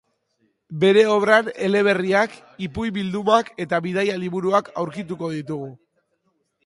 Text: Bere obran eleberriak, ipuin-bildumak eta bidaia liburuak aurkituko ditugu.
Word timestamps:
Bere 0.83 1.01
obran 1.15 1.51
eleberriak, 1.67 2.33
ipuin-bildumak 2.67 3.53
eta 3.67 3.81
bidaia 3.89 4.19
liburuak 4.25 4.73
aurkituko 4.85 5.31
ditugu. 5.39 5.69